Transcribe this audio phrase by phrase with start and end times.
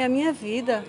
[0.00, 0.82] É a minha vida.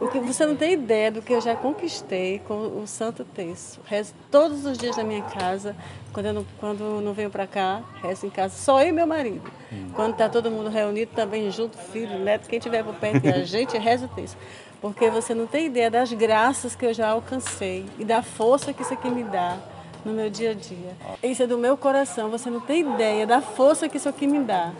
[0.00, 3.78] O que você não tem ideia do que eu já conquistei com o Santo Terço.
[3.84, 5.76] Rezo todos os dias na minha casa.
[6.14, 8.56] Quando eu não, quando não venho para cá, rezo em casa.
[8.56, 9.52] Só eu e meu marido.
[9.70, 9.90] Hum.
[9.94, 13.40] Quando está todo mundo reunido, também junto, filho, neto, quem tiver por perto, e a
[13.44, 14.34] gente reza o terço.
[14.80, 18.80] Porque você não tem ideia das graças que eu já alcancei e da força que
[18.80, 19.58] isso aqui me dá
[20.04, 20.96] no meu dia a dia.
[21.22, 22.30] Isso é do meu coração.
[22.30, 24.72] Você não tem ideia da força que isso aqui me dá.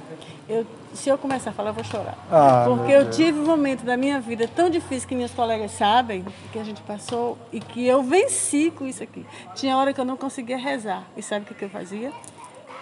[0.48, 2.18] Eu, se eu começar a falar, eu vou chorar.
[2.30, 6.24] Ah, Porque eu tive um momento da minha vida tão difícil que meus colegas sabem,
[6.52, 9.24] que a gente passou e que eu venci com isso aqui.
[9.54, 11.04] Tinha hora que eu não conseguia rezar.
[11.16, 12.12] E sabe o que, que eu fazia?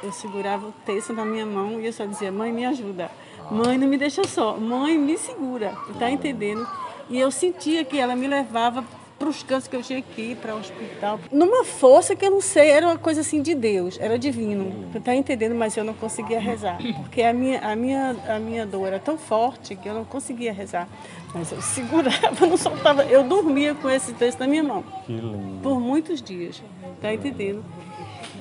[0.03, 3.09] Eu segurava o texto na minha mão e eu só dizia: Mãe, me ajuda.
[3.51, 4.57] Mãe, não me deixa só.
[4.57, 5.75] Mãe, me segura.
[5.91, 6.67] Está entendendo?
[7.09, 8.83] E eu sentia que ela me levava
[9.23, 11.21] para os cantos que eu tinha que ir, para o hospital.
[11.31, 14.89] Numa força que eu não sei, era uma coisa assim de Deus, era divino.
[14.93, 15.55] Tu tá entendendo?
[15.55, 16.79] Mas eu não conseguia rezar.
[16.97, 20.53] Porque a minha, a minha, a minha dor era tão forte que eu não conseguia
[20.53, 20.89] rezar.
[21.33, 23.05] Mas eu segurava, não soltava.
[23.05, 24.83] Eu dormia com esse texto na minha mão.
[25.07, 25.61] Que lindo.
[25.63, 26.61] Por muitos dias.
[27.01, 27.65] Tá entendendo?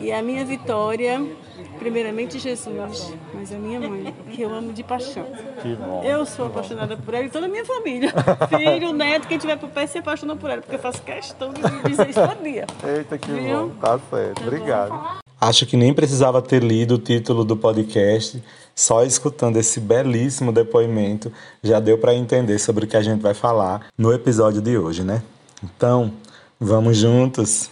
[0.01, 1.23] E a minha vitória,
[1.77, 5.25] primeiramente Jesus, mas a minha mãe, que eu amo de paixão.
[5.61, 6.01] Que bom.
[6.03, 8.11] Eu sou apaixonada por ela e toda a minha família.
[8.49, 11.61] Filho, neto, quem tiver por pé se apaixona por ela, porque eu faço questão de
[11.87, 12.65] dizer isso todo dia.
[12.83, 13.67] Eita, que Viu?
[13.67, 13.75] bom.
[13.79, 14.41] Tá certo.
[14.41, 14.89] Tá Obrigado.
[14.89, 15.21] Bom.
[15.39, 18.43] Acho que nem precisava ter lido o título do podcast,
[18.75, 21.31] só escutando esse belíssimo depoimento
[21.63, 25.03] já deu para entender sobre o que a gente vai falar no episódio de hoje,
[25.03, 25.21] né?
[25.63, 26.11] Então!
[26.59, 27.71] Vamos juntos!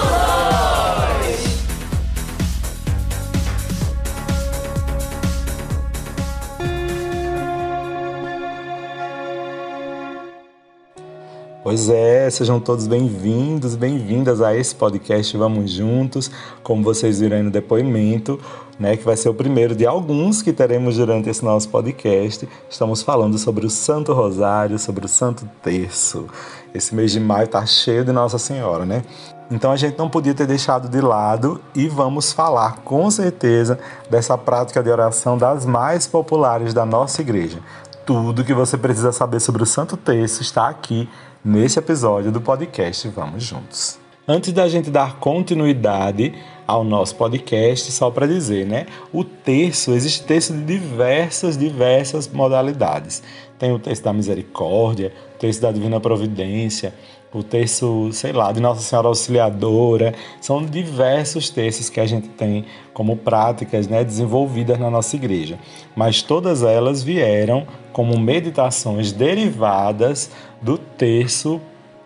[11.71, 16.29] Pois é, sejam todos bem-vindos, bem-vindas a esse podcast Vamos Juntos.
[16.61, 18.37] Como vocês viram aí no depoimento,
[18.77, 22.45] né, que vai ser o primeiro de alguns que teremos durante esse nosso podcast.
[22.69, 26.27] Estamos falando sobre o Santo Rosário, sobre o Santo Terço.
[26.73, 29.01] Esse mês de maio tá cheio de Nossa Senhora, né?
[29.49, 33.79] Então a gente não podia ter deixado de lado e vamos falar com certeza
[34.09, 37.59] dessa prática de oração das mais populares da nossa igreja.
[38.05, 41.07] Tudo que você precisa saber sobre o Santo Terço está aqui
[41.43, 43.99] nesse episódio do podcast Vamos Juntos.
[44.27, 46.33] Antes da gente dar continuidade
[46.67, 48.85] ao nosso podcast, só para dizer, né?
[49.11, 53.23] O terço, existe terço de diversas, diversas modalidades.
[53.57, 56.93] Tem o terço da misericórdia, o terço da divina providência,
[57.33, 60.13] o terço, sei lá, de Nossa Senhora Auxiliadora.
[60.39, 65.57] São diversos terços que a gente tem como práticas né, desenvolvidas na nossa igreja.
[65.95, 70.29] Mas todas elas vieram como meditações derivadas
[70.61, 71.59] do terço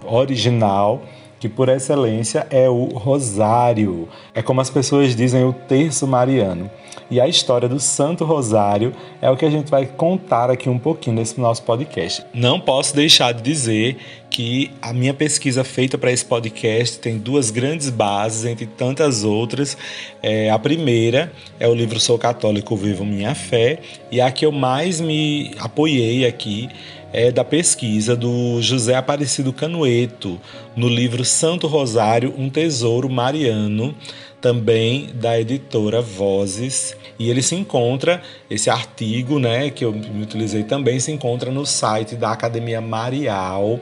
[0.05, 1.03] original,
[1.39, 4.07] que por excelência é o rosário.
[4.33, 6.69] É como as pessoas dizem o terço mariano.
[7.09, 10.79] E a história do Santo Rosário é o que a gente vai contar aqui um
[10.79, 12.23] pouquinho nesse nosso podcast.
[12.33, 13.97] Não posso deixar de dizer
[14.29, 19.77] que a minha pesquisa feita para esse podcast tem duas grandes bases, entre tantas outras.
[20.21, 23.79] É, a primeira é o livro Sou Católico, Vivo Minha Fé,
[24.11, 26.69] e a que eu mais me apoiei aqui
[27.15, 30.37] é da pesquisa do José Aparecido Canueto,
[30.75, 33.95] no livro Santo Rosário, um Tesouro Mariano,
[34.41, 36.93] também da editora Vozes.
[37.17, 42.17] E ele se encontra, esse artigo né, que eu utilizei também, se encontra no site
[42.17, 43.79] da Academia Marial,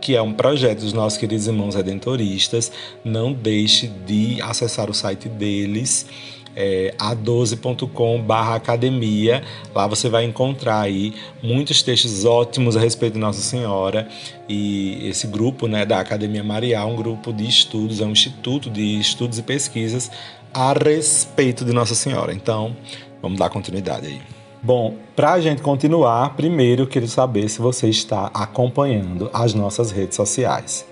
[0.00, 2.70] que é um projeto dos nossos queridos irmãos redentoristas.
[3.04, 6.06] Não deixe de acessar o site deles
[6.56, 9.44] é, a12.com academia.
[9.74, 14.08] Lá você vai encontrar aí muitos textos ótimos a respeito de Nossa Senhora.
[14.48, 18.98] E esse grupo né, da Academia Marial, um grupo de estudos, é um instituto de
[18.98, 20.10] estudos e pesquisas
[20.54, 22.32] a respeito de Nossa Senhora.
[22.32, 22.74] Então,
[23.20, 24.20] vamos dar continuidade aí.
[24.62, 29.90] Bom, para a gente continuar, primeiro eu quero saber se você está acompanhando as nossas
[29.90, 30.84] redes sociais.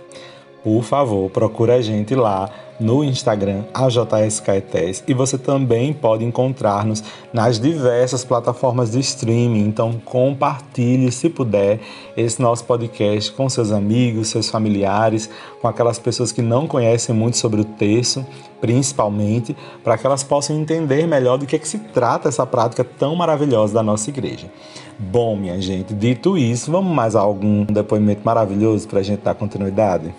[0.64, 2.48] Por favor, procure a gente lá
[2.80, 9.66] no Instagram, a JSKETES, e você também pode encontrar-nos nas diversas plataformas de streaming.
[9.66, 11.80] Então, compartilhe, se puder,
[12.16, 15.28] esse nosso podcast com seus amigos, seus familiares,
[15.60, 18.24] com aquelas pessoas que não conhecem muito sobre o texto,
[18.58, 22.82] principalmente, para que elas possam entender melhor do que, é que se trata essa prática
[22.82, 24.50] tão maravilhosa da nossa igreja.
[24.98, 29.34] Bom, minha gente, dito isso, vamos mais a algum depoimento maravilhoso para a gente dar
[29.34, 30.14] continuidade?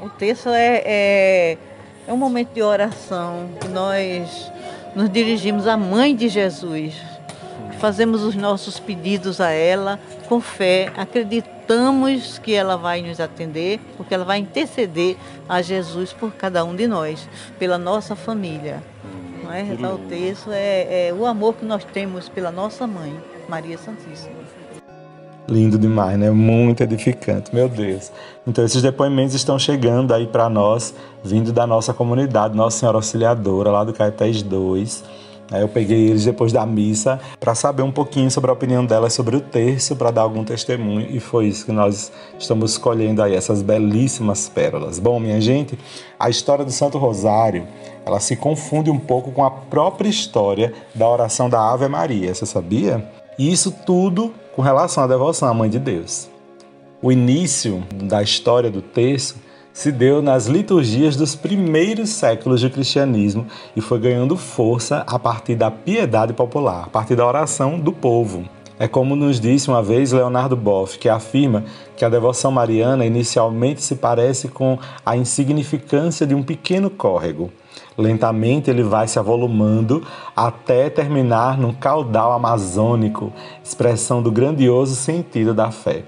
[0.00, 1.58] O texto é, é
[2.06, 4.52] é um momento de oração que nós
[4.94, 6.94] nos dirigimos à Mãe de Jesus.
[7.78, 9.98] Fazemos os nossos pedidos a ela
[10.28, 15.16] com fé, acreditamos que ela vai nos atender, porque ela vai interceder
[15.48, 18.82] a Jesus por cada um de nós, pela nossa família.
[19.42, 19.62] Não é?
[19.62, 23.18] Rezar o texto é, é o amor que nós temos pela nossa mãe,
[23.48, 24.43] Maria Santíssima.
[25.46, 26.30] Lindo demais, né?
[26.30, 28.10] Muito edificante, meu Deus.
[28.46, 33.70] Então esses depoimentos estão chegando aí para nós, vindo da nossa comunidade, Nossa Senhora Auxiliadora,
[33.70, 35.04] lá do Caetés 2.
[35.52, 39.36] Eu peguei eles depois da missa para saber um pouquinho sobre a opinião delas sobre
[39.36, 43.60] o terço, para dar algum testemunho, e foi isso que nós estamos escolhendo aí, essas
[43.60, 44.98] belíssimas pérolas.
[44.98, 45.78] Bom, minha gente,
[46.18, 47.68] a história do Santo Rosário,
[48.06, 52.46] ela se confunde um pouco com a própria história da oração da Ave Maria, você
[52.46, 53.06] sabia?
[53.38, 56.28] E isso tudo com relação à devoção à Mãe de Deus.
[57.02, 59.36] O início da história do terço
[59.72, 65.56] se deu nas liturgias dos primeiros séculos do cristianismo e foi ganhando força a partir
[65.56, 68.48] da piedade popular, a partir da oração do povo.
[68.78, 71.64] É como nos disse uma vez Leonardo Boff, que afirma
[71.96, 77.50] que a devoção mariana inicialmente se parece com a insignificância de um pequeno córrego.
[77.96, 80.02] Lentamente ele vai se avolumando
[80.34, 83.32] até terminar num caudal amazônico,
[83.62, 86.04] expressão do grandioso sentido da fé.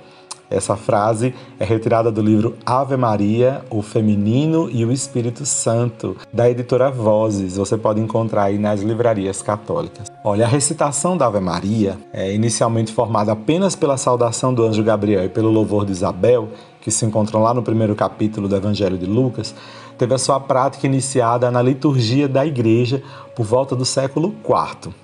[0.49, 6.49] Essa frase é retirada do livro Ave Maria, o Feminino e o Espírito Santo, da
[6.49, 7.57] editora Vozes.
[7.57, 10.07] Você pode encontrar aí nas livrarias católicas.
[10.23, 15.25] Olha, a recitação da Ave Maria é inicialmente formada apenas pela saudação do anjo Gabriel
[15.25, 16.49] e pelo louvor de Isabel,
[16.81, 19.53] que se encontram lá no primeiro capítulo do Evangelho de Lucas,
[19.99, 23.03] teve a sua prática iniciada na liturgia da igreja
[23.35, 24.95] por volta do século IV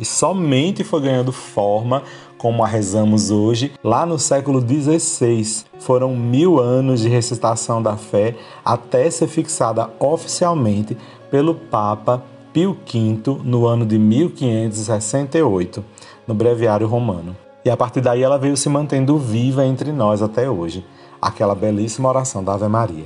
[0.00, 2.02] e somente foi ganhando forma
[2.40, 5.66] como a rezamos hoje, lá no século XVI.
[5.78, 8.34] Foram mil anos de recitação da fé
[8.64, 10.96] até ser fixada oficialmente
[11.30, 15.84] pelo Papa Pio V no ano de 1568,
[16.26, 17.36] no Breviário Romano.
[17.62, 20.82] E a partir daí ela veio se mantendo viva entre nós até hoje,
[21.20, 23.04] aquela belíssima oração da Ave Maria.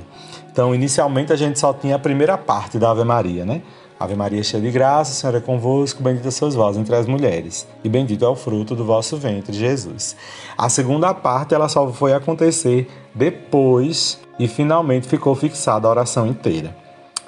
[0.49, 3.61] Então, inicialmente a gente só tinha a primeira parte da Ave Maria, né?
[3.97, 7.65] Ave Maria, cheia de graça, o Senhor é convosco, bendita sois vós entre as mulheres,
[7.81, 10.17] e bendito é o fruto do vosso ventre, Jesus.
[10.57, 16.75] A segunda parte, ela só foi acontecer depois e finalmente ficou fixada a oração inteira.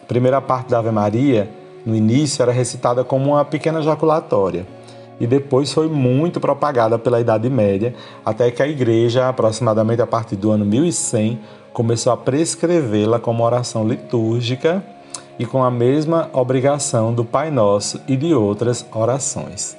[0.02, 1.50] A primeira parte da Ave Maria,
[1.86, 4.68] no início, era recitada como uma pequena jaculatória,
[5.22, 10.36] e depois foi muito propagada pela Idade Média, até que a Igreja, aproximadamente a partir
[10.36, 11.40] do ano 1100,
[11.72, 14.84] começou a prescrevê-la como oração litúrgica
[15.40, 19.78] e com a mesma obrigação do Pai Nosso e de outras orações.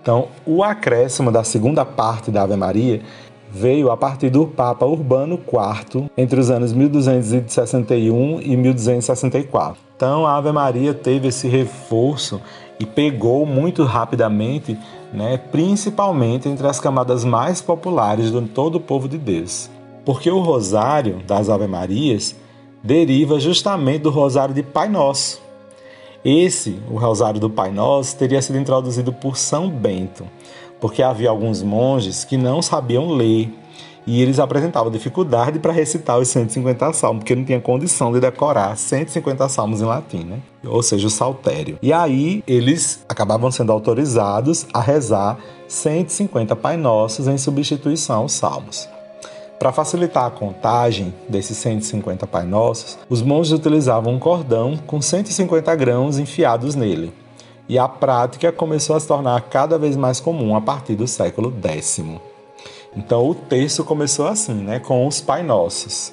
[0.00, 3.02] Então, o acréscimo da segunda parte da Ave Maria
[3.50, 9.80] veio a partir do Papa Urbano IV entre os anos 1261 e 1264.
[9.96, 12.40] Então, a Ave Maria teve esse reforço
[12.78, 14.78] e pegou muito rapidamente,
[15.12, 19.68] né, principalmente entre as camadas mais populares de todo o povo de Deus.
[20.04, 22.34] Porque o rosário das Ave Marias
[22.82, 25.40] deriva justamente do Rosário de Pai Nosso.
[26.24, 30.24] Esse, o Rosário do Pai Nosso, teria sido introduzido por São Bento,
[30.80, 33.52] porque havia alguns monges que não sabiam ler
[34.08, 38.74] e eles apresentavam dificuldade para recitar os 150 salmos, porque não tinha condição de decorar
[38.74, 40.38] 150 salmos em latim, né?
[40.66, 41.78] ou seja, o saltério.
[41.82, 45.38] E aí eles acabavam sendo autorizados a rezar
[45.68, 48.88] 150 Pai Nossos em substituição aos salmos.
[49.58, 55.74] Para facilitar a contagem desses 150 Pai Nossos, os monges utilizavam um cordão com 150
[55.74, 57.12] grãos enfiados nele.
[57.68, 61.52] E a prática começou a se tornar cada vez mais comum a partir do século
[61.60, 62.00] X.
[62.96, 66.12] Então o terço começou assim, né, com os Pai Nossos.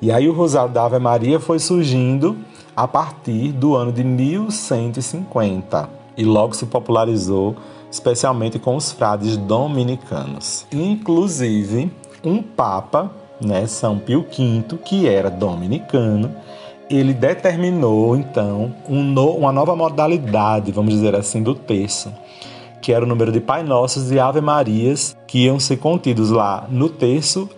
[0.00, 2.36] E aí o Rosário da Ave Maria foi surgindo
[2.76, 7.56] a partir do ano de 1150 e logo se popularizou,
[7.90, 10.66] especialmente com os frades dominicanos.
[10.70, 11.90] Inclusive,
[12.24, 13.10] um papa,
[13.40, 16.34] né, São Pio V, que era dominicano,
[16.88, 22.12] ele determinou então um no, uma nova modalidade, vamos dizer assim, do terço,
[22.80, 26.66] que era o número de Pai Nossos e Ave Marias que iam ser contidos lá
[26.68, 27.48] no terço,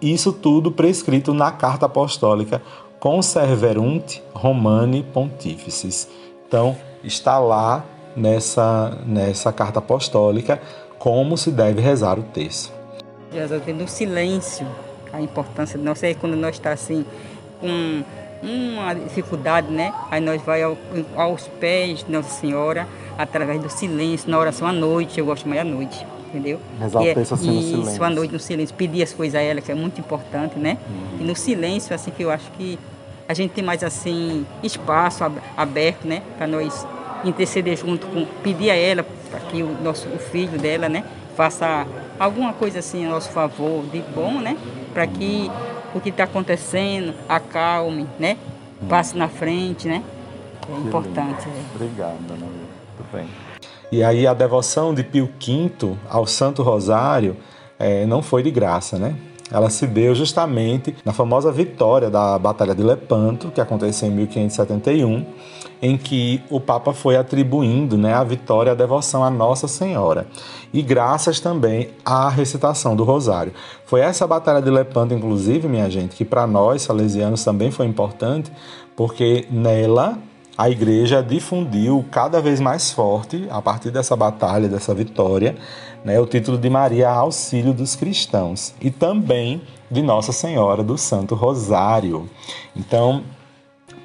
[0.00, 2.62] isso tudo prescrito na carta apostólica
[3.00, 6.08] Conserverunt Romani Pontifices.
[6.46, 7.84] Então, está lá
[8.16, 10.60] nessa, nessa carta apostólica
[10.98, 12.75] como se deve rezar o terço.
[13.32, 14.66] Jesus, no silêncio,
[15.12, 17.04] a importância de nós, é quando nós está assim,
[17.60, 18.02] com
[18.42, 19.92] uma dificuldade, né?
[20.10, 20.76] Aí nós vai ao,
[21.16, 25.60] aos pés de Nossa Senhora, através do silêncio, na oração à noite, eu gosto mais
[25.60, 26.60] à noite, entendeu?
[26.80, 27.92] O é, assim no silêncio.
[27.92, 30.78] Isso, à noite no silêncio, pedir as coisas a ela, que é muito importante, né?
[30.88, 31.20] Uhum.
[31.20, 32.78] E no silêncio, assim, que eu acho que
[33.28, 35.24] a gente tem mais, assim, espaço
[35.56, 36.22] aberto, né?
[36.36, 36.86] Para nós
[37.24, 41.04] interceder junto com, pedir a ela, para que o nosso o filho dela, né?
[41.36, 41.86] Faça
[42.18, 44.56] alguma coisa assim a nosso favor de bom, né?
[44.92, 45.50] Para que
[45.94, 48.36] o que está acontecendo acalme, né?
[48.88, 50.02] Passe na frente, né?
[50.68, 51.46] É importante.
[51.46, 51.74] é.
[51.74, 52.66] Obrigado, Dona Maria.
[52.96, 53.28] Tudo bem.
[53.92, 57.36] E aí a devoção de Pio V ao Santo Rosário
[57.78, 59.14] eh, não foi de graça, né?
[59.50, 65.24] Ela se deu justamente na famosa vitória da Batalha de Lepanto, que aconteceu em 1571,
[65.80, 70.26] em que o Papa foi atribuindo né, a vitória a devoção a Nossa Senhora.
[70.72, 73.52] E graças também à recitação do Rosário.
[73.84, 78.50] Foi essa Batalha de Lepanto, inclusive, minha gente, que para nós, salesianos, também foi importante,
[78.94, 80.18] porque nela
[80.58, 85.54] a igreja difundiu cada vez mais forte, a partir dessa batalha, dessa vitória,
[86.02, 91.34] né, o título de Maria Auxílio dos Cristãos e também de Nossa Senhora do Santo
[91.34, 92.28] Rosário.
[92.74, 93.22] Então,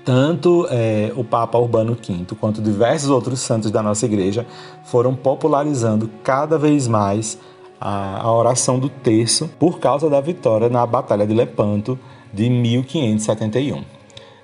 [0.03, 4.45] tanto eh, o Papa Urbano V quanto diversos outros santos da nossa igreja
[4.85, 7.37] foram popularizando cada vez mais
[7.79, 11.97] a, a oração do terço por causa da vitória na Batalha de Lepanto
[12.33, 14.01] de 1571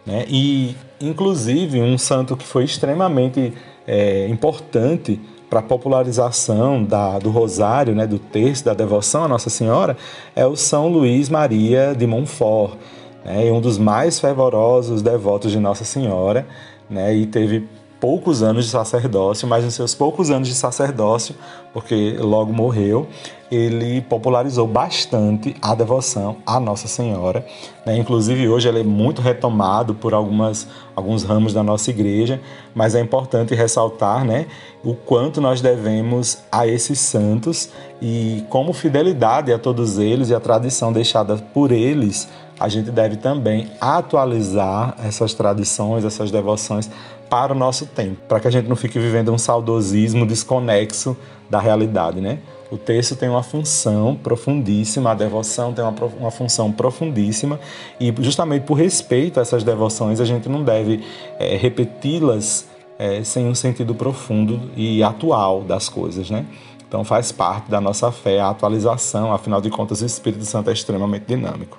[0.08, 0.26] né?
[0.30, 3.54] E, inclusive, um santo que foi extremamente
[3.86, 9.50] é, importante para a popularização da, do rosário, né, do terço, da devoção à Nossa
[9.50, 9.98] Senhora,
[10.36, 12.78] é o São Luís Maria de Montfort,
[13.28, 16.48] né, um dos mais fervorosos devotos de Nossa Senhora,
[16.90, 17.68] né, e teve
[18.00, 21.36] poucos anos de sacerdócio, mas nos seus poucos anos de sacerdócio,
[21.74, 23.08] porque logo morreu,
[23.50, 27.46] ele popularizou bastante a devoção à Nossa Senhora.
[27.86, 27.98] Né?
[27.98, 32.42] Inclusive hoje ele é muito retomado por algumas, alguns ramos da nossa igreja,
[32.76, 34.48] mas é importante ressaltar né,
[34.84, 37.70] o quanto nós devemos a esses santos
[38.02, 42.28] e como fidelidade a todos eles e a tradição deixada por eles,
[42.60, 46.90] a gente deve também atualizar essas tradições, essas devoções
[47.30, 51.16] para o nosso tempo, para que a gente não fique vivendo um saudosismo desconexo
[51.50, 52.40] da realidade, né?
[52.70, 57.60] O texto tem uma função profundíssima, a devoção tem uma, uma função profundíssima,
[58.00, 61.04] e justamente por respeito a essas devoções, a gente não deve
[61.40, 62.68] é, repeti-las
[63.00, 66.46] é, sem um sentido profundo e atual das coisas, né?
[66.88, 70.74] Então faz parte da nossa fé a atualização, afinal de contas o Espírito Santo é
[70.74, 71.78] extremamente dinâmico.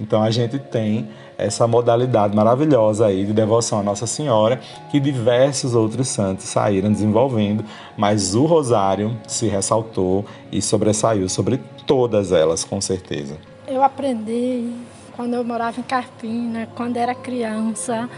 [0.00, 4.60] Então a gente tem essa modalidade maravilhosa aí de devoção à Nossa Senhora
[4.90, 7.64] que diversos outros santos saíram desenvolvendo,
[7.96, 13.36] mas o rosário se ressaltou e sobressaiu sobre todas elas, com certeza.
[13.66, 14.72] Eu aprendi
[15.14, 18.08] quando eu morava em Carpina, quando era criança,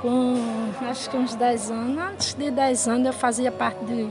[0.00, 0.36] com
[0.88, 1.98] acho que uns 10 anos.
[1.98, 4.08] Antes de 10 anos eu fazia parte de,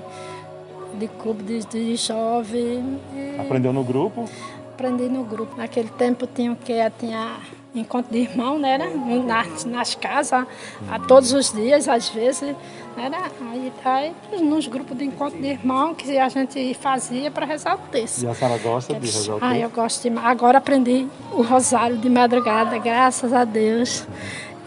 [0.97, 2.99] de clube de, de jovem.
[3.39, 4.25] Aprendeu no grupo?
[4.73, 5.55] Aprendi no grupo.
[5.57, 6.73] Naquele tempo tinha o que?
[6.99, 7.37] Tinha
[7.73, 8.77] encontro de irmão, né?
[9.25, 10.45] Nas, nas casas,
[10.89, 12.55] a todos os dias, às vezes.
[12.95, 13.09] Né?
[13.09, 13.17] né?
[13.51, 14.13] Aí, aí
[14.43, 18.23] nos grupos de encontro de irmão que a gente fazia para rezar o texto.
[18.23, 19.61] E a senhora gosta de rezar o Ah, texto?
[19.63, 20.27] eu gosto demais.
[20.27, 24.05] Agora aprendi o rosário de madrugada, graças a Deus.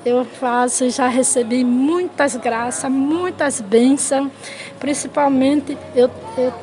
[0.05, 4.31] Eu faço já recebi muitas graças, muitas bênçãos.
[4.79, 6.11] Principalmente eu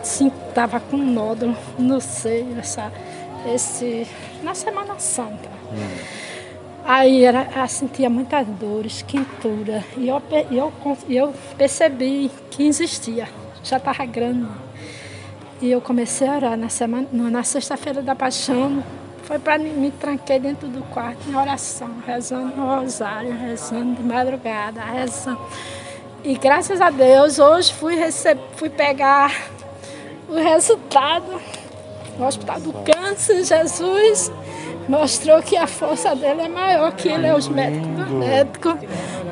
[0.01, 2.91] estava com nódulo no seio, essa,
[3.53, 4.07] esse,
[4.41, 5.49] na Semana Santa.
[6.83, 9.83] Aí era, eu sentia muitas dores, quintura.
[9.97, 10.73] E eu, eu,
[11.07, 13.27] eu percebi que existia,
[13.63, 14.49] já estava grande.
[15.61, 18.83] E eu comecei a orar na, semana, na sexta-feira da paixão.
[19.27, 24.81] Foi para me tranquei dentro do quarto em oração, rezando o rosário, rezando de madrugada,
[24.81, 25.41] rezando.
[26.23, 27.97] E graças a Deus, hoje fui,
[28.55, 29.35] fui pegar
[30.29, 31.41] o resultado
[32.17, 33.43] no Hospital do Câncer.
[33.43, 34.31] Jesus
[34.87, 38.09] mostrou que a força dele é maior que ele, é os médicos.
[38.09, 38.77] médico.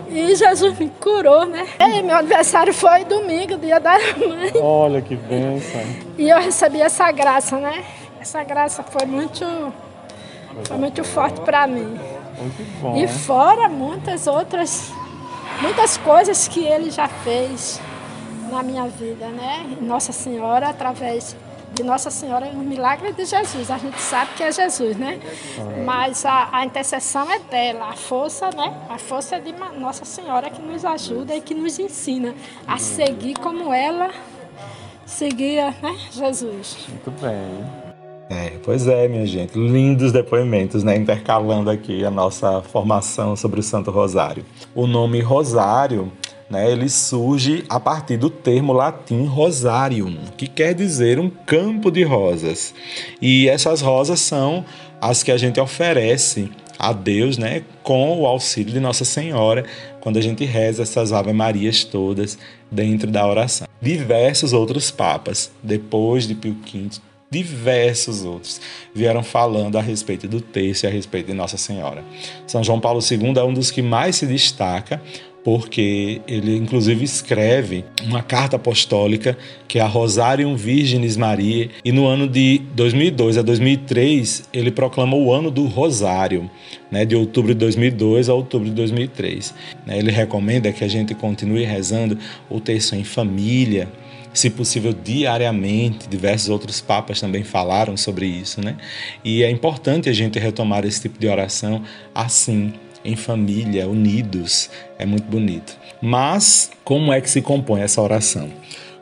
[0.10, 1.66] E Jesus me curou, né?
[1.80, 4.52] E meu aniversário foi domingo, dia da mãe.
[4.62, 5.82] Olha que bênção.
[6.18, 7.84] E eu recebi essa graça, né?
[8.26, 9.46] Essa graça foi muito,
[10.68, 11.96] foi muito forte para mim.
[12.40, 12.98] Muito bom.
[12.98, 14.92] E fora muitas outras,
[15.62, 17.80] muitas coisas que ele já fez
[18.50, 19.78] na minha vida, né?
[19.80, 21.36] Nossa Senhora, através
[21.72, 23.70] de Nossa Senhora, o milagre de Jesus.
[23.70, 25.20] A gente sabe que é Jesus, né?
[25.86, 28.74] Mas a, a intercessão é dela, a força, né?
[28.90, 32.34] A força é de Nossa Senhora que nos ajuda e que nos ensina
[32.68, 34.10] a seguir como ela
[35.06, 35.96] seguia, né?
[36.12, 36.88] Jesus.
[36.90, 37.86] Muito bem.
[38.30, 39.58] É, pois é, minha gente.
[39.58, 40.98] Lindos depoimentos, né?
[40.98, 44.44] Intercalando aqui a nossa formação sobre o Santo Rosário.
[44.74, 46.12] O nome Rosário,
[46.50, 46.72] né?
[46.72, 52.74] Ele surge a partir do termo latim rosarium, que quer dizer um campo de rosas.
[53.22, 54.66] E essas rosas são
[55.00, 59.64] as que a gente oferece a Deus, né, com o auxílio de Nossa Senhora,
[60.02, 62.38] quando a gente reza essas Ave Marias todas
[62.70, 63.68] dentro da oração.
[63.82, 66.90] diversos outros papas, depois de Pio V,
[67.36, 68.62] diversos outros
[68.94, 72.04] vieram falando a respeito do texto e a respeito de Nossa Senhora.
[72.48, 75.02] São João Paulo II é um dos que mais se destaca
[75.46, 79.38] porque ele inclusive escreve uma carta apostólica
[79.68, 85.16] que é a Rosarium Virginis Mariae e no ano de 2002 a 2003 ele proclama
[85.16, 86.50] o ano do Rosário,
[86.90, 89.54] né, de outubro de 2002 a outubro de 2003.
[89.86, 92.18] Né, ele recomenda que a gente continue rezando
[92.50, 93.88] o terço em família,
[94.40, 96.08] se possível diariamente.
[96.08, 98.78] Diversos outros papas também falaram sobre isso, né?
[99.24, 101.82] E é importante a gente retomar esse tipo de oração
[102.14, 102.74] assim,
[103.04, 104.70] em família, unidos.
[104.98, 105.78] É muito bonito.
[106.02, 108.50] Mas como é que se compõe essa oração?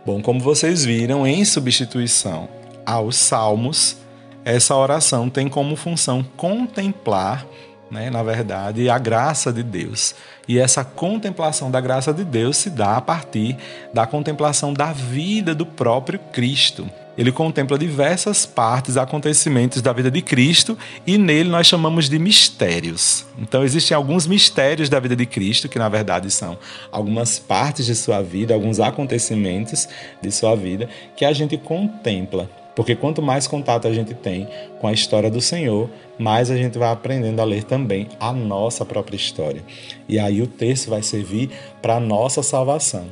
[0.05, 2.49] Bom, como vocês viram, em substituição
[2.85, 3.97] aos salmos,
[4.45, 7.45] essa oração tem como função contemplar
[7.93, 10.15] né, na verdade, a graça de Deus.
[10.47, 13.55] E essa contemplação da graça de Deus se dá a partir
[13.93, 16.89] da contemplação da vida do próprio Cristo.
[17.15, 23.23] Ele contempla diversas partes, acontecimentos da vida de Cristo e nele nós chamamos de mistérios.
[23.37, 26.57] Então existem alguns mistérios da vida de Cristo, que na verdade são
[26.91, 29.87] algumas partes de sua vida, alguns acontecimentos
[30.19, 34.47] de sua vida que a gente contempla porque quanto mais contato a gente tem
[34.79, 38.85] com a história do Senhor, mais a gente vai aprendendo a ler também a nossa
[38.85, 39.63] própria história.
[40.07, 41.49] E aí o texto vai servir
[41.81, 43.05] para a nossa salvação.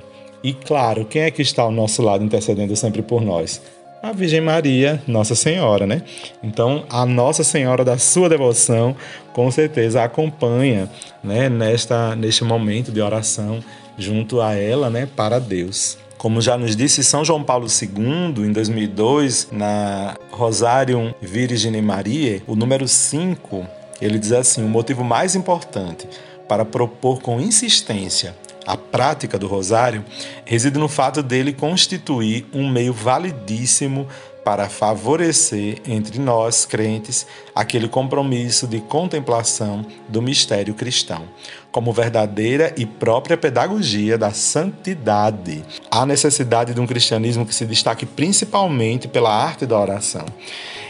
[0.43, 3.61] E claro, quem é que está ao nosso lado intercedendo sempre por nós?
[4.01, 6.01] A Virgem Maria, Nossa Senhora, né?
[6.41, 8.95] Então, a Nossa Senhora da sua devoção,
[9.31, 10.89] com certeza acompanha,
[11.23, 13.59] né, nesta neste momento de oração
[13.99, 15.99] junto a ela, né, para Deus.
[16.21, 22.55] Como já nos disse São João Paulo II, em 2002, na Rosarium Virgine Mariae, o
[22.55, 23.65] número 5,
[23.99, 26.07] ele diz assim: o motivo mais importante
[26.47, 28.35] para propor com insistência
[28.65, 30.05] a prática do rosário
[30.45, 34.07] reside no fato dele constituir um meio validíssimo
[34.43, 41.27] para favorecer entre nós, crentes, aquele compromisso de contemplação do mistério cristão,
[41.71, 45.63] como verdadeira e própria pedagogia da santidade.
[45.89, 50.25] Há necessidade de um cristianismo que se destaque principalmente pela arte da oração.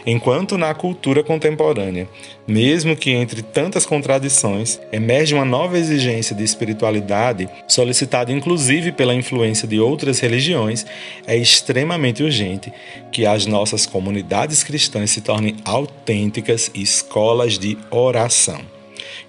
[0.04, 2.08] Enquanto na cultura contemporânea,
[2.46, 9.68] mesmo que entre tantas contradições, emerge uma nova exigência de espiritualidade, solicitada inclusive pela influência
[9.68, 10.84] de outras religiões,
[11.24, 12.72] é extremamente urgente
[13.12, 18.81] que as nossas comunidades cristãs se tornem autênticas escolas de oração.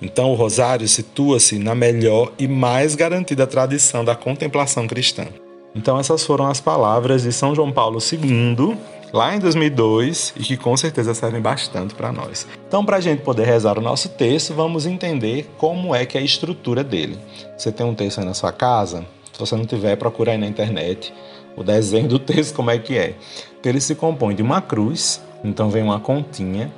[0.04, 5.28] Então, o rosário situa-se na melhor e mais garantida tradição da contemplação cristã.
[5.74, 8.78] Então, essas foram as palavras de São João Paulo II
[9.13, 12.46] lá em 2002 e que com certeza servem bastante para nós.
[12.68, 16.22] Então, para a gente poder rezar o nosso texto, vamos entender como é que é
[16.22, 17.18] a estrutura dele.
[17.58, 19.06] Você tem um texto aí na sua casa?
[19.32, 21.13] Se você não tiver, procura aí na internet
[21.56, 23.16] o desenho do texto como é que é.
[23.63, 26.70] Ele se compõe de uma cruz, então vem uma continha,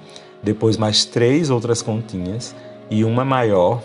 [0.44, 2.54] depois mais três outras continhas
[2.89, 3.82] e uma maior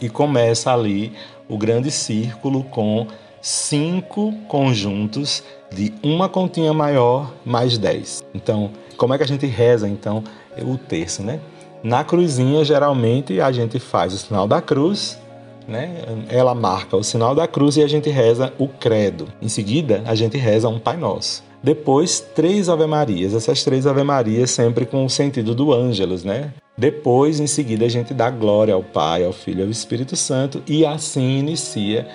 [0.00, 1.12] e começa ali
[1.48, 3.06] o grande círculo com
[3.40, 8.24] cinco conjuntos de uma continha maior mais 10.
[8.34, 10.22] Então, como é que a gente reza então
[10.62, 11.40] o terço, né?
[11.82, 15.18] Na cruzinha, geralmente a gente faz o sinal da cruz,
[15.66, 16.02] né?
[16.28, 19.28] Ela marca o sinal da cruz e a gente reza o credo.
[19.40, 21.42] Em seguida, a gente reza um Pai Nosso.
[21.62, 23.34] Depois, três Ave-Marias.
[23.34, 26.52] Essas três Ave-Marias sempre com o sentido do ângelos, né?
[26.80, 30.62] Depois, em seguida, a gente dá glória ao Pai, ao Filho e ao Espírito Santo
[30.66, 32.08] e assim inicia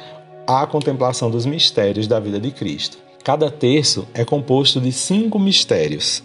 [0.47, 2.97] a contemplação dos mistérios da vida de Cristo.
[3.23, 6.23] Cada terço é composto de cinco mistérios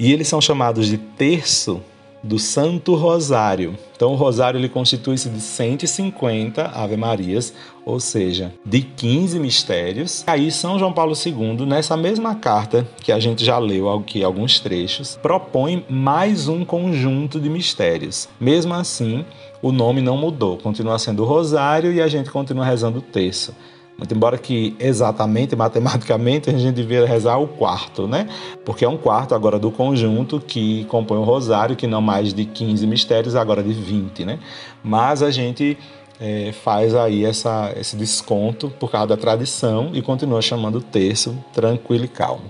[0.00, 1.80] e eles são chamados de terço
[2.22, 3.76] do Santo Rosário.
[3.94, 7.52] Então, o Rosário ele constitui-se de 150 Ave-Marias,
[7.84, 10.24] ou seja, de 15 mistérios.
[10.26, 14.60] Aí, São João Paulo II, nessa mesma carta que a gente já leu aqui alguns
[14.60, 18.28] trechos, propõe mais um conjunto de mistérios.
[18.40, 19.24] Mesmo assim,
[19.60, 23.54] o nome não mudou, continua sendo o Rosário e a gente continua rezando o terço.
[23.98, 28.28] Muito embora que exatamente, matematicamente, a gente devia rezar o quarto, né?
[28.64, 32.44] Porque é um quarto agora do conjunto que compõe o rosário, que não mais de
[32.44, 34.38] 15 mistérios, agora de 20, né?
[34.84, 35.76] Mas a gente
[36.20, 41.36] é, faz aí essa, esse desconto por causa da tradição e continua chamando o terço
[41.52, 42.44] tranquilo e calmo.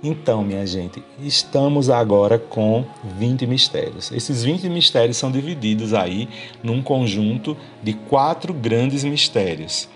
[0.00, 2.84] Então, minha gente, estamos agora com
[3.18, 4.12] 20 mistérios.
[4.12, 6.28] Esses 20 mistérios são divididos aí
[6.62, 9.88] num conjunto de quatro grandes mistérios.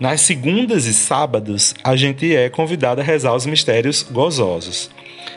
[0.00, 4.88] Nas segundas e sábados, a gente é convidado a rezar os mistérios gozosos.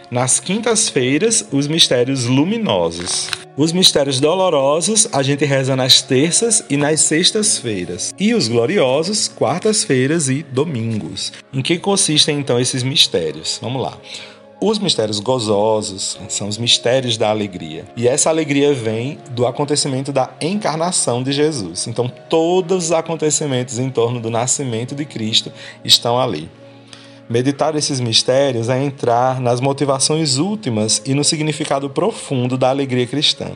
[0.10, 3.30] nas quintas-feiras, os mistérios luminosos.
[3.58, 8.14] Os mistérios dolorosos a gente reza nas terças e nas sextas-feiras.
[8.18, 11.34] E os gloriosos, quartas-feiras e domingos.
[11.52, 13.60] Em que consistem então esses mistérios?
[13.62, 13.98] Vamos lá.
[14.66, 17.84] Os mistérios gozosos são os mistérios da alegria.
[17.98, 21.86] E essa alegria vem do acontecimento da encarnação de Jesus.
[21.86, 25.52] Então, todos os acontecimentos em torno do nascimento de Cristo
[25.84, 26.50] estão ali.
[27.30, 33.52] Meditar esses mistérios é entrar nas motivações últimas e no significado profundo da alegria cristã.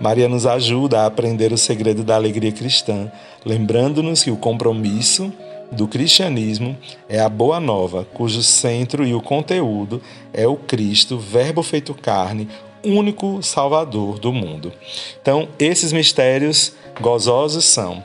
[0.00, 3.12] Maria nos ajuda a aprender o segredo da alegria cristã,
[3.46, 5.32] lembrando-nos que o compromisso,
[5.72, 6.76] do cristianismo
[7.08, 12.48] é a boa nova, cujo centro e o conteúdo é o Cristo, Verbo feito carne,
[12.84, 14.72] único Salvador do mundo.
[15.20, 18.04] Então, esses mistérios gozosos são: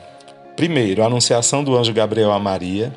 [0.56, 2.94] primeiro, a anunciação do anjo Gabriel a Maria,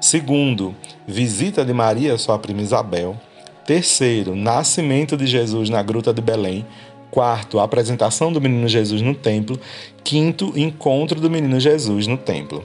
[0.00, 0.74] segundo,
[1.06, 3.20] visita de Maria sua prima Isabel,
[3.66, 6.64] terceiro, nascimento de Jesus na gruta de Belém,
[7.10, 9.58] quarto, apresentação do menino Jesus no templo,
[10.02, 12.64] quinto, encontro do menino Jesus no templo.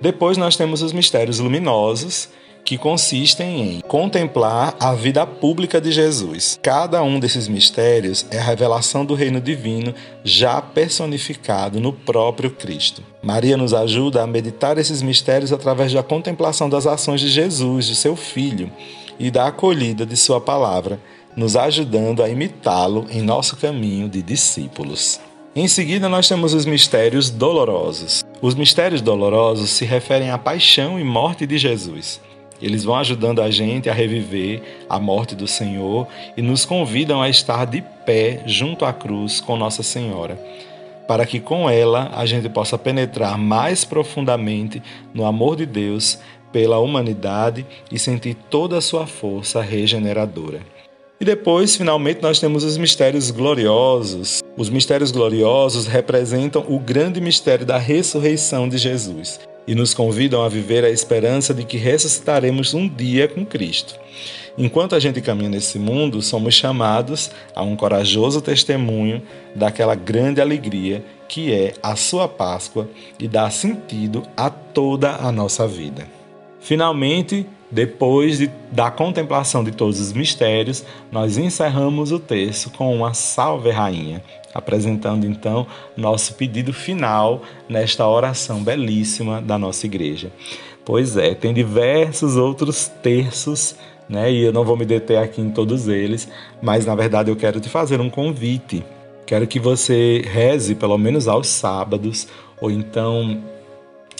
[0.00, 2.28] Depois nós temos os mistérios luminosos,
[2.64, 6.58] que consistem em contemplar a vida pública de Jesus.
[6.62, 13.02] Cada um desses mistérios é a revelação do reino divino já personificado no próprio Cristo.
[13.22, 17.96] Maria nos ajuda a meditar esses mistérios através da contemplação das ações de Jesus, de
[17.96, 18.70] seu Filho,
[19.18, 21.00] e da acolhida de Sua palavra,
[21.36, 25.20] nos ajudando a imitá-lo em nosso caminho de discípulos.
[25.54, 28.24] Em seguida, nós temos os mistérios dolorosos.
[28.40, 32.20] Os mistérios dolorosos se referem à paixão e morte de Jesus.
[32.62, 37.28] Eles vão ajudando a gente a reviver a morte do Senhor e nos convidam a
[37.28, 40.40] estar de pé junto à cruz com Nossa Senhora,
[41.08, 44.80] para que com ela a gente possa penetrar mais profundamente
[45.12, 46.20] no amor de Deus
[46.52, 50.60] pela humanidade e sentir toda a sua força regeneradora.
[51.20, 54.42] E depois, finalmente, nós temos os mistérios gloriosos.
[54.56, 60.48] Os mistérios gloriosos representam o grande mistério da ressurreição de Jesus e nos convidam a
[60.48, 63.96] viver a esperança de que ressuscitaremos um dia com Cristo.
[64.56, 69.22] Enquanto a gente caminha nesse mundo, somos chamados a um corajoso testemunho
[69.54, 75.68] daquela grande alegria que é a sua Páscoa e dá sentido a toda a nossa
[75.68, 76.08] vida.
[76.60, 83.14] Finalmente, depois de, da contemplação de todos os mistérios, nós encerramos o texto com uma
[83.14, 90.32] Salve Rainha, apresentando então nosso pedido final nesta oração belíssima da nossa igreja.
[90.84, 93.76] Pois é, tem diversos outros terços,
[94.08, 94.32] né?
[94.32, 96.28] E eu não vou me deter aqui em todos eles,
[96.60, 98.84] mas na verdade eu quero te fazer um convite.
[99.24, 102.26] Quero que você reze pelo menos aos sábados,
[102.60, 103.40] ou então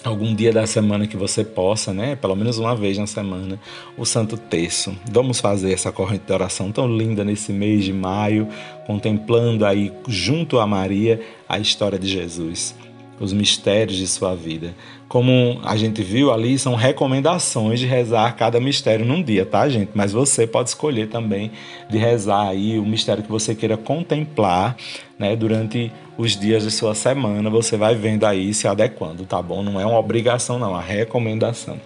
[0.04, 3.60] algum dia da semana que você possa, né, pelo menos uma vez na semana,
[3.96, 4.96] o Santo Terço.
[5.10, 8.48] Vamos fazer essa corrente de oração tão linda nesse mês de maio,
[8.86, 12.74] contemplando aí junto a Maria a história de Jesus
[13.20, 14.74] os mistérios de sua vida.
[15.06, 19.90] Como a gente viu ali, são recomendações de rezar cada mistério num dia, tá, gente?
[19.94, 21.50] Mas você pode escolher também
[21.90, 24.74] de rezar aí o mistério que você queira contemplar,
[25.18, 27.48] né, durante os dias de sua semana.
[27.48, 29.62] Você vai vendo aí se adequando, tá bom?
[29.62, 31.80] Não é uma obrigação, não, é uma recomendação.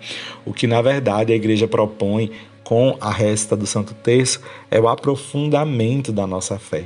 [0.44, 2.32] O que na verdade a igreja propõe
[2.64, 6.84] com a resta do Santo Terço é o aprofundamento da nossa fé.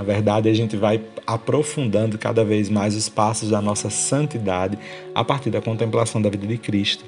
[0.00, 4.78] Na verdade, a gente vai aprofundando cada vez mais os passos da nossa santidade
[5.14, 7.04] a partir da contemplação da vida de Cristo.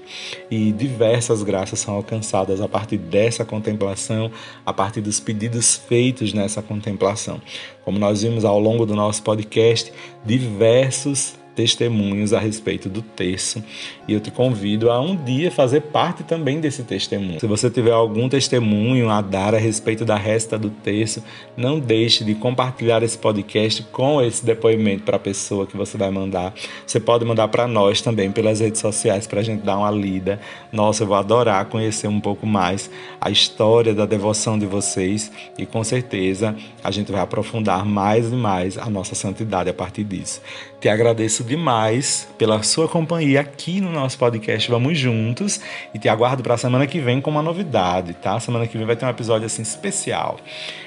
[0.50, 4.30] E diversas graças são alcançadas a partir dessa contemplação,
[4.66, 7.40] a partir dos pedidos feitos nessa contemplação.
[7.82, 9.90] Como nós vimos ao longo do nosso podcast,
[10.22, 13.62] diversos testemunhos a respeito do texto
[14.08, 17.40] e eu te convido a um dia fazer parte também desse testemunho.
[17.40, 21.22] Se você tiver algum testemunho a dar a respeito da resta do texto,
[21.56, 26.10] não deixe de compartilhar esse podcast com esse depoimento para a pessoa que você vai
[26.10, 26.54] mandar.
[26.86, 30.40] Você pode mandar para nós também pelas redes sociais para a gente dar uma lida.
[30.72, 35.66] Nossa, eu vou adorar conhecer um pouco mais a história da devoção de vocês e
[35.66, 40.40] com certeza a gente vai aprofundar mais e mais a nossa santidade a partir disso.
[40.80, 45.60] Te agradeço demais pela sua companhia aqui no nosso podcast Vamos Juntos
[45.92, 48.38] e te aguardo para a semana que vem com uma novidade, tá?
[48.40, 50.38] Semana que vem vai ter um episódio assim especial.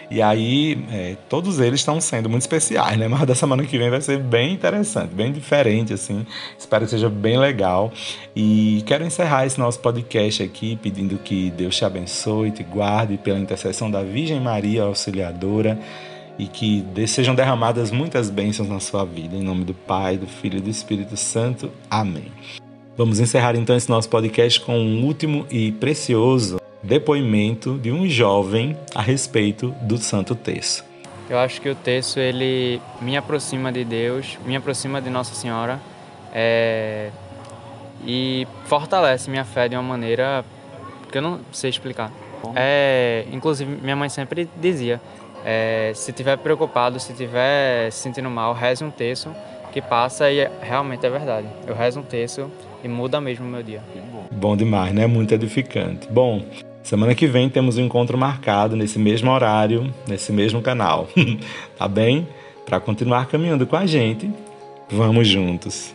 [0.10, 3.08] E aí, é, todos eles estão sendo muito especiais, né?
[3.10, 6.26] Mas da semana que vem vai ser bem interessante, bem diferente, assim.
[6.58, 7.92] Espero que seja bem legal.
[8.36, 13.40] E quero encerrar esse nosso podcast aqui pedindo que Deus te abençoe, te guarde pela
[13.40, 15.80] intercessão da Virgem Maria Auxiliadora
[16.38, 19.36] e que sejam derramadas muitas bênçãos na sua vida.
[19.36, 21.72] Em nome do Pai, do Filho e do Espírito Santo.
[21.90, 22.32] Amém.
[22.98, 28.78] Vamos encerrar então esse nosso podcast com um último e precioso depoimento de um jovem
[28.94, 30.86] a respeito do Santo Terço.
[31.30, 35.80] Eu acho que o terço ele me aproxima de Deus, me aproxima de Nossa Senhora
[36.32, 37.10] é,
[38.06, 40.46] e fortalece minha fé de uma maneira
[41.12, 42.12] que eu não sei explicar.
[42.56, 45.02] É, inclusive, minha mãe sempre dizia:
[45.46, 49.30] é, se tiver preocupado, se tiver se sentindo mal, reze um terço
[49.72, 51.48] que passa e realmente é verdade.
[51.68, 52.50] Eu rezo um terço
[52.84, 53.82] e muda mesmo o meu dia.
[54.32, 55.06] Bom demais, né?
[55.06, 56.08] Muito edificante.
[56.10, 56.44] Bom,
[56.82, 61.10] semana que vem temos um encontro marcado nesse mesmo horário, nesse mesmo canal.
[61.78, 62.28] tá bem?
[62.66, 64.32] Para continuar caminhando com a gente,
[64.90, 65.94] vamos juntos.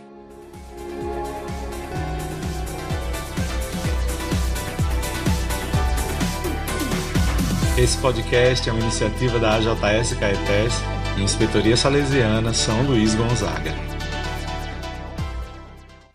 [7.80, 10.74] Esse podcast é uma iniciativa da AJS Caetés
[11.16, 13.89] e Inspetoria Salesiana São Luís Gonzaga.